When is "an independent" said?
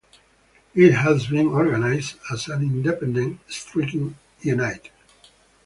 2.47-3.39